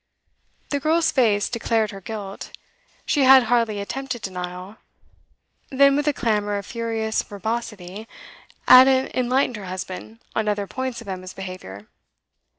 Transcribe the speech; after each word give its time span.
The 0.71 0.79
girl's 0.79 1.11
face 1.11 1.47
declared 1.47 1.91
her 1.91 2.01
guilt; 2.01 2.57
she 3.05 3.21
had 3.21 3.43
hardly 3.43 3.79
attempted 3.79 4.23
denial. 4.23 4.77
Then, 5.69 5.95
with 5.95 6.07
a 6.07 6.11
clamour 6.11 6.55
of 6.57 6.65
furious 6.65 7.21
verbosity, 7.21 8.07
Ada 8.67 9.11
enlightened 9.15 9.57
her 9.57 9.65
husband 9.65 10.17
on 10.35 10.47
other 10.47 10.65
points 10.65 11.01
of 11.01 11.07
Emma's 11.07 11.33
behaviour. 11.35 11.85